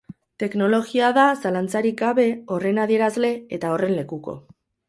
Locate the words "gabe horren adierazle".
2.01-3.33